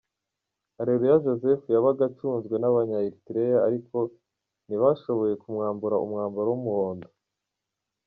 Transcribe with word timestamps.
Areruya 0.79 1.21
Joseph 1.25 1.63
yabaga 1.73 2.03
acunzwe 2.09 2.55
n’abanya 2.59 2.97
Eritrea 3.07 3.57
ariko 3.67 3.97
ntibashoboye 4.65 5.33
kumwambura 5.41 5.95
umwambaro 6.05 6.47
w’umuhondo 6.51 7.07